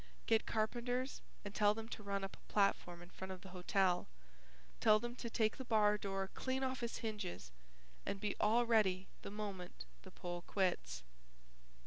Get 0.25 0.47
carpenters 0.47 1.21
and 1.45 1.53
tell 1.53 1.75
them 1.75 1.87
to 1.89 2.01
run 2.01 2.23
up 2.23 2.35
a 2.35 2.51
platform 2.51 3.03
in 3.03 3.11
front 3.11 3.31
of 3.31 3.41
the 3.41 3.49
hotel; 3.49 4.07
tell 4.79 4.97
them 4.97 5.15
to 5.17 5.29
take 5.29 5.57
the 5.57 5.63
bar 5.63 5.95
door 5.95 6.31
clean 6.33 6.63
off 6.63 6.81
its 6.81 6.97
hinges 7.05 7.51
and 8.03 8.19
be 8.19 8.35
all 8.39 8.65
ready 8.65 9.05
the 9.21 9.29
minute 9.29 9.85
the 10.01 10.09
poll 10.09 10.41
quits." 10.41 11.03